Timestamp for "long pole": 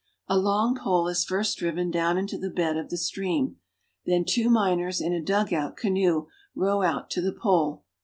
0.35-1.07